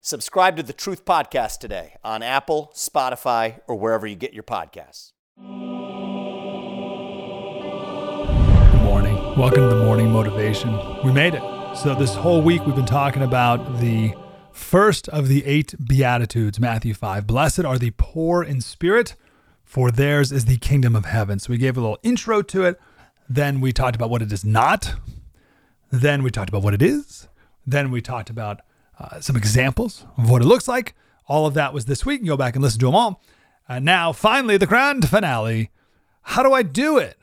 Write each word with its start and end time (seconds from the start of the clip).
Subscribe 0.00 0.56
to 0.56 0.62
the 0.62 0.72
Truth 0.72 1.04
Podcast 1.04 1.58
today 1.58 1.96
on 2.04 2.22
Apple, 2.22 2.70
Spotify, 2.72 3.58
or 3.66 3.74
wherever 3.74 4.06
you 4.06 4.14
get 4.14 4.32
your 4.32 4.44
podcasts. 4.44 5.10
Good 5.36 5.44
morning. 8.84 9.16
Welcome 9.36 9.68
to 9.68 9.74
the 9.74 9.82
morning 9.84 10.12
motivation. 10.12 10.72
We 11.04 11.12
made 11.12 11.34
it. 11.34 11.42
So, 11.76 11.96
this 11.96 12.14
whole 12.14 12.42
week 12.42 12.64
we've 12.64 12.76
been 12.76 12.86
talking 12.86 13.22
about 13.22 13.80
the 13.80 14.14
first 14.52 15.08
of 15.08 15.26
the 15.26 15.44
eight 15.44 15.74
Beatitudes, 15.84 16.60
Matthew 16.60 16.94
5. 16.94 17.26
Blessed 17.26 17.64
are 17.64 17.76
the 17.76 17.90
poor 17.96 18.44
in 18.44 18.60
spirit, 18.60 19.16
for 19.64 19.90
theirs 19.90 20.30
is 20.30 20.44
the 20.44 20.58
kingdom 20.58 20.94
of 20.94 21.06
heaven. 21.06 21.40
So, 21.40 21.50
we 21.50 21.58
gave 21.58 21.76
a 21.76 21.80
little 21.80 21.98
intro 22.04 22.42
to 22.42 22.64
it. 22.64 22.80
Then 23.28 23.60
we 23.60 23.72
talked 23.72 23.96
about 23.96 24.10
what 24.10 24.22
it 24.22 24.32
is 24.32 24.44
not. 24.44 24.94
Then 25.90 26.22
we 26.22 26.30
talked 26.30 26.50
about 26.50 26.62
what 26.62 26.72
it 26.72 26.82
is. 26.82 27.26
Then 27.66 27.90
we 27.90 28.00
talked 28.00 28.30
about 28.30 28.60
uh, 28.98 29.20
some 29.20 29.36
examples 29.36 30.04
of 30.16 30.30
what 30.30 30.42
it 30.42 30.46
looks 30.46 30.68
like. 30.68 30.94
All 31.26 31.46
of 31.46 31.54
that 31.54 31.72
was 31.74 31.84
this 31.84 32.04
week. 32.06 32.20
You 32.20 32.26
can 32.26 32.28
go 32.28 32.36
back 32.36 32.54
and 32.54 32.62
listen 32.62 32.80
to 32.80 32.86
them 32.86 32.94
all. 32.94 33.22
And 33.68 33.84
now, 33.84 34.12
finally, 34.12 34.56
the 34.56 34.66
grand 34.66 35.08
finale. 35.08 35.70
How 36.22 36.42
do 36.42 36.52
I 36.52 36.62
do 36.62 36.98
it? 36.98 37.16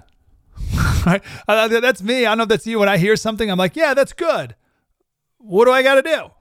Right? 1.06 1.22
That's 1.48 2.02
me. 2.02 2.26
I 2.26 2.32
don't 2.32 2.40
know 2.40 2.44
if 2.46 2.50
that's 2.50 2.66
you. 2.66 2.80
When 2.80 2.90
I 2.90 2.98
hear 2.98 3.16
something, 3.16 3.52
I'm 3.52 3.60
like, 3.60 3.76
yeah, 3.76 3.94
that's 3.94 4.12
good. 4.12 4.56
What 5.38 5.66
do 5.66 5.72
I 5.72 5.84
got 5.84 5.96
to 5.96 6.02
do? 6.02 6.32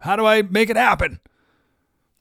How 0.00 0.14
do 0.14 0.26
I 0.26 0.42
make 0.42 0.68
it 0.68 0.76
happen? 0.76 1.20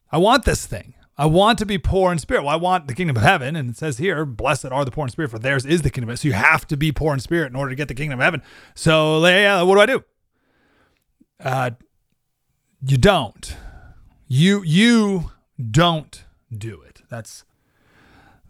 I 0.09 0.17
want 0.17 0.45
this 0.45 0.65
thing. 0.65 0.93
I 1.17 1.25
want 1.25 1.59
to 1.59 1.65
be 1.65 1.77
poor 1.77 2.13
in 2.13 2.19
spirit. 2.19 2.43
Well, 2.43 2.53
I 2.53 2.55
want 2.55 2.87
the 2.87 2.93
kingdom 2.93 3.17
of 3.17 3.23
heaven. 3.23 3.57
And 3.57 3.71
it 3.71 3.75
says 3.75 3.97
here, 3.97 4.25
blessed 4.25 4.67
are 4.67 4.85
the 4.85 4.91
poor 4.91 5.03
in 5.03 5.09
spirit, 5.09 5.31
for 5.31 5.39
theirs 5.39 5.65
is 5.65 5.81
the 5.81 5.89
kingdom. 5.89 6.15
So 6.15 6.29
you 6.29 6.33
have 6.33 6.65
to 6.67 6.77
be 6.77 6.93
poor 6.93 7.13
in 7.13 7.19
spirit 7.19 7.49
in 7.49 7.57
order 7.57 7.71
to 7.71 7.75
get 7.75 7.89
the 7.89 7.93
kingdom 7.93 8.19
of 8.19 8.23
heaven. 8.23 8.41
So, 8.75 9.25
uh, 9.25 9.65
what 9.65 9.75
do 9.75 9.81
I 9.81 9.85
do? 9.85 10.03
Uh, 11.41 11.71
you 12.81 12.97
don't. 12.97 13.55
You 14.27 14.61
you 14.63 15.31
don't 15.59 16.23
do 16.55 16.81
it. 16.81 17.01
That's 17.09 17.43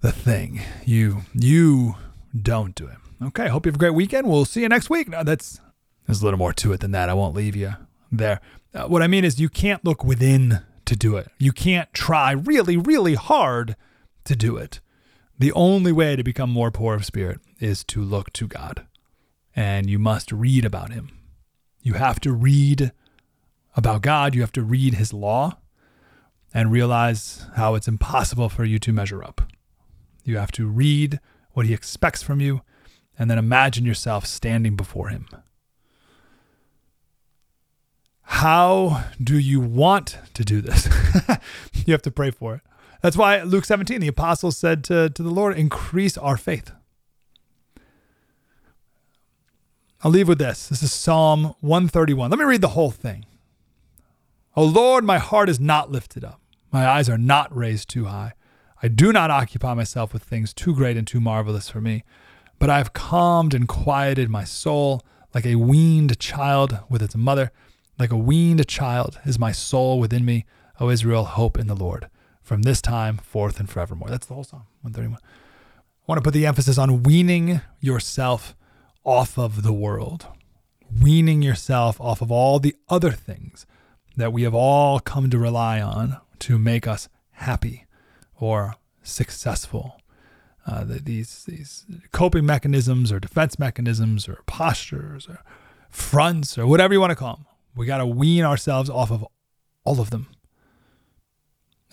the 0.02 0.12
thing. 0.12 0.62
You 0.86 1.22
you 1.34 1.96
don't 2.40 2.76
do 2.76 2.88
it. 2.88 2.98
Okay. 3.22 3.48
Hope 3.48 3.66
you 3.66 3.70
have 3.70 3.76
a 3.76 3.80
great 3.80 3.94
weekend. 3.94 4.28
We'll 4.28 4.46
see 4.46 4.62
you 4.62 4.70
next 4.70 4.90
week. 4.90 5.10
No, 5.10 5.24
that's 5.24 5.60
there's 6.06 6.22
a 6.22 6.26
little 6.26 6.40
more 6.40 6.54
to 6.54 6.74
it 6.74 6.80
than 6.80 6.92
that. 6.92 7.10
I 7.10 7.14
won't 7.14 7.36
leave 7.36 7.56
you 7.56 7.74
there. 8.12 8.42
Uh, 8.74 8.88
what 8.88 9.02
I 9.02 9.08
mean 9.08 9.26
is, 9.26 9.40
you 9.40 9.50
can't 9.50 9.84
look 9.84 10.04
within 10.04 10.62
to 10.86 10.96
do 10.96 11.18
it. 11.18 11.30
You 11.38 11.52
can't 11.52 11.92
try 11.94 12.32
really, 12.32 12.78
really 12.78 13.16
hard 13.16 13.76
to 14.26 14.36
do 14.36 14.58
it. 14.58 14.80
The 15.38 15.52
only 15.54 15.92
way 15.92 16.16
to 16.16 16.24
become 16.24 16.50
more 16.50 16.72
poor 16.72 16.96
of 16.96 17.06
spirit 17.06 17.40
is 17.60 17.84
to 17.86 18.02
look 18.02 18.34
to 18.34 18.48
God. 18.48 18.86
And 19.56 19.90
you 19.90 20.00
must 20.00 20.32
read 20.32 20.66
about 20.66 20.92
Him. 20.92 21.12
You 21.82 21.94
have 21.94 22.20
to 22.22 22.32
read 22.34 22.92
about 23.80 24.04
God, 24.04 24.36
you 24.36 24.42
have 24.42 24.52
to 24.52 24.62
read 24.62 24.96
his 24.96 25.12
law 25.12 25.58
and 26.54 26.72
realize 26.72 27.48
how 27.56 27.76
it's 27.76 27.88
impossible 27.88 28.50
for 28.50 28.64
you 28.64 28.78
to 28.80 28.94
measure 28.94 29.24
up. 29.24 29.42
You 30.24 30.38
have 30.38 30.52
to 30.54 30.68
read 30.68 31.20
what 31.54 31.66
he 31.66 31.74
expects 31.74 32.22
from 32.22 32.40
you 32.42 32.62
and 33.18 33.32
then 33.32 33.38
imagine 33.38 33.86
yourself 33.86 34.26
standing 34.26 34.76
before 34.76 35.10
him. 35.10 35.28
How 38.22 39.06
do 39.22 39.40
you 39.40 39.60
want 39.60 40.18
to 40.36 40.44
do 40.44 40.62
this? 40.62 40.88
you 41.74 41.92
have 41.92 42.04
to 42.04 42.12
pray 42.12 42.30
for 42.30 42.56
it. 42.56 42.62
That's 43.02 43.18
why 43.18 43.42
Luke 43.42 43.66
17, 43.66 44.02
the 44.02 44.08
apostles 44.08 44.58
said 44.58 44.84
to, 44.86 45.10
to 45.10 45.24
the 45.24 45.32
Lord, 45.32 45.58
increase 45.58 46.18
our 46.18 46.38
faith. 46.38 46.72
I'll 50.04 50.12
leave 50.12 50.28
with 50.28 50.38
this. 50.38 50.68
This 50.68 50.84
is 50.84 50.94
Psalm 50.94 51.56
131. 51.62 52.30
Let 52.30 52.40
me 52.40 52.46
read 52.46 52.62
the 52.62 52.70
whole 52.70 52.92
thing. 52.92 53.26
O 54.56 54.64
Lord, 54.64 55.04
my 55.04 55.20
heart 55.20 55.48
is 55.48 55.60
not 55.60 55.92
lifted 55.92 56.24
up. 56.24 56.42
My 56.72 56.88
eyes 56.88 57.08
are 57.08 57.18
not 57.18 57.56
raised 57.56 57.90
too 57.90 58.06
high. 58.06 58.34
I 58.82 58.88
do 58.88 59.14
not 59.14 59.30
occupy 59.30 59.74
myself 59.74 60.12
with 60.12 60.24
things 60.24 60.54
too 60.54 60.74
great 60.74 60.98
and 60.98 61.06
too 61.06 61.20
marvelous 61.20 61.70
for 61.70 61.82
me, 61.82 62.04
but 62.58 62.70
I 62.70 62.78
have 62.78 62.94
calmed 62.94 63.54
and 63.54 63.68
quieted 63.68 64.30
my 64.30 64.44
soul 64.44 65.04
like 65.34 65.46
a 65.46 65.56
weaned 65.56 66.18
child 66.20 66.80
with 66.90 67.02
its 67.02 67.16
mother. 67.16 67.52
Like 68.00 68.12
a 68.12 68.18
weaned 68.18 68.66
child 68.68 69.20
is 69.26 69.38
my 69.38 69.52
soul 69.52 70.00
within 70.00 70.26
me. 70.26 70.46
O 70.80 70.90
Israel, 70.90 71.26
hope 71.26 71.60
in 71.60 71.68
the 71.68 71.76
Lord 71.76 72.10
from 72.42 72.64
this 72.64 72.82
time 72.82 73.18
forth 73.18 73.60
and 73.60 73.70
forevermore. 73.70 74.10
That's 74.10 74.26
the 74.26 74.34
whole 74.34 74.44
Psalm, 74.44 74.66
131. 74.82 75.20
I 75.22 76.04
want 76.08 76.18
to 76.18 76.24
put 76.24 76.34
the 76.34 76.48
emphasis 76.48 76.78
on 76.78 77.04
weaning 77.04 77.62
yourself 77.80 78.56
off 79.04 79.38
of 79.38 79.62
the 79.62 79.74
world, 79.74 80.26
weaning 81.02 81.42
yourself 81.42 82.00
off 82.02 82.22
of 82.22 82.32
all 82.32 82.60
the 82.60 82.76
other 82.90 83.12
things 83.12 83.66
that 84.20 84.34
we 84.34 84.44
have 84.44 84.54
all 84.54 85.00
come 85.00 85.30
to 85.30 85.40
rely 85.40 85.82
on 85.82 86.18
to 86.40 86.60
make 86.60 86.88
us 86.88 87.10
happy 87.32 87.86
or 88.36 88.76
successful. 89.02 90.02
Uh, 90.68 90.84
these 90.86 91.46
these 91.46 91.86
coping 92.12 92.46
mechanisms 92.46 93.12
or 93.12 93.20
defense 93.20 93.58
mechanisms 93.58 94.28
or 94.28 94.44
postures 94.46 95.28
or 95.28 95.40
fronts 95.90 96.58
or 96.58 96.68
whatever 96.68 96.94
you 96.94 97.00
want 97.00 97.12
to 97.12 97.16
call 97.16 97.38
them. 97.38 97.46
We 97.76 97.86
got 97.86 97.98
to 97.98 98.06
wean 98.06 98.44
ourselves 98.44 98.90
off 98.90 99.10
of 99.10 99.26
all 99.84 100.00
of 100.00 100.10
them. 100.10 100.28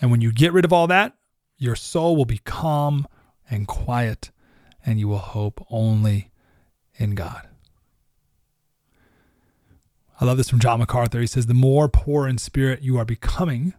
And 0.01 0.11
when 0.11 0.21
you 0.21 0.31
get 0.31 0.53
rid 0.53 0.65
of 0.65 0.73
all 0.73 0.87
that, 0.87 1.15
your 1.57 1.75
soul 1.75 2.15
will 2.15 2.25
be 2.25 2.39
calm 2.39 3.07
and 3.49 3.67
quiet, 3.67 4.31
and 4.85 4.99
you 4.99 5.07
will 5.07 5.17
hope 5.17 5.65
only 5.71 6.29
in 6.95 7.15
God. 7.15 7.46
I 10.19 10.25
love 10.25 10.37
this 10.37 10.49
from 10.49 10.59
John 10.59 10.79
MacArthur. 10.79 11.19
He 11.19 11.27
says, 11.27 11.45
The 11.45 11.53
more 11.53 11.87
poor 11.87 12.27
in 12.27 12.37
spirit 12.39 12.81
you 12.81 12.97
are 12.97 13.05
becoming, 13.05 13.73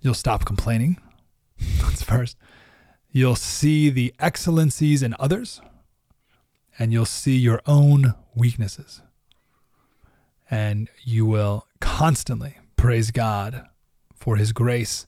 you'll 0.00 0.14
stop 0.14 0.46
complaining. 0.46 0.96
That's 1.82 2.02
first. 2.02 2.36
You'll 3.10 3.36
see 3.36 3.90
the 3.90 4.14
excellencies 4.18 5.02
in 5.02 5.14
others, 5.18 5.60
and 6.78 6.92
you'll 6.92 7.04
see 7.04 7.36
your 7.36 7.60
own 7.66 8.14
weaknesses. 8.34 9.02
And 10.50 10.88
you 11.02 11.26
will 11.26 11.66
constantly 11.80 12.56
praise 12.76 13.10
God 13.10 13.66
for 14.14 14.36
his 14.36 14.52
grace 14.52 15.04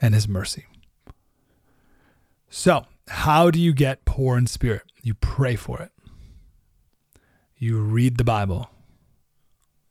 and 0.00 0.14
his 0.14 0.26
mercy. 0.26 0.64
So, 2.48 2.86
how 3.08 3.50
do 3.50 3.60
you 3.60 3.72
get 3.72 4.04
poor 4.04 4.36
in 4.36 4.46
spirit? 4.46 4.82
You 5.02 5.14
pray 5.14 5.54
for 5.54 5.80
it. 5.80 5.92
You 7.56 7.78
read 7.78 8.16
the 8.16 8.24
Bible 8.24 8.70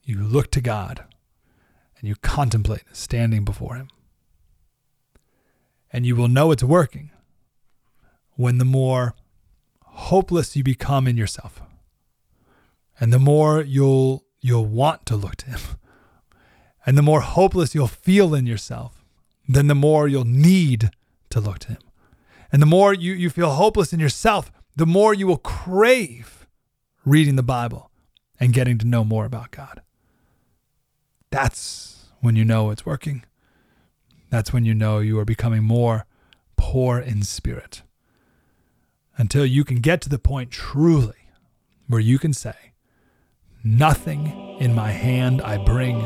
you 0.03 0.21
look 0.21 0.51
to 0.51 0.61
God 0.61 1.03
and 1.97 2.07
you 2.07 2.15
contemplate 2.15 2.83
standing 2.91 3.45
before 3.45 3.75
Him. 3.75 3.89
And 5.91 6.05
you 6.05 6.15
will 6.15 6.27
know 6.27 6.51
it's 6.51 6.63
working 6.63 7.11
when 8.35 8.57
the 8.57 8.65
more 8.65 9.15
hopeless 9.81 10.55
you 10.55 10.63
become 10.63 11.07
in 11.07 11.17
yourself 11.17 11.61
and 12.99 13.13
the 13.13 13.19
more 13.19 13.61
you'll 13.61 14.25
you'll 14.41 14.65
want 14.65 15.05
to 15.05 15.15
look 15.15 15.35
to 15.35 15.45
him 15.47 15.59
and 16.85 16.97
the 16.97 17.01
more 17.01 17.21
hopeless 17.21 17.75
you'll 17.75 17.87
feel 17.87 18.33
in 18.33 18.45
yourself 18.45 19.03
then 19.47 19.67
the 19.67 19.75
more 19.75 20.07
you'll 20.07 20.23
need 20.23 20.89
to 21.29 21.39
look 21.39 21.59
to 21.59 21.69
him 21.69 21.81
and 22.51 22.61
the 22.61 22.67
more 22.67 22.93
you, 22.93 23.13
you 23.13 23.29
feel 23.29 23.51
hopeless 23.51 23.93
in 23.93 23.99
yourself 23.99 24.51
the 24.75 24.85
more 24.85 25.13
you 25.13 25.27
will 25.27 25.37
crave 25.37 26.47
reading 27.05 27.35
the 27.35 27.43
bible 27.43 27.91
and 28.39 28.53
getting 28.53 28.77
to 28.77 28.87
know 28.87 29.03
more 29.03 29.25
about 29.25 29.51
god 29.51 29.81
that's 31.33 32.11
when 32.21 32.35
you 32.35 32.45
know 32.45 32.69
it's 32.69 32.85
working. 32.85 33.23
That's 34.29 34.53
when 34.53 34.65
you 34.65 34.75
know 34.75 34.99
you 34.99 35.17
are 35.17 35.25
becoming 35.25 35.63
more 35.63 36.05
poor 36.57 36.99
in 36.99 37.23
spirit. 37.23 37.81
Until 39.17 39.43
you 39.43 39.63
can 39.63 39.77
get 39.77 39.99
to 40.01 40.09
the 40.09 40.19
point 40.19 40.51
truly 40.51 41.31
where 41.87 41.99
you 41.99 42.19
can 42.19 42.33
say, 42.33 42.73
Nothing 43.63 44.57
in 44.59 44.75
my 44.75 44.91
hand 44.91 45.41
I 45.41 45.57
bring, 45.57 46.01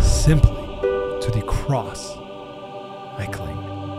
simply 0.00 0.56
to 1.20 1.30
the 1.32 1.44
cross 1.46 2.16
I 2.16 3.28
cling. 3.30 3.91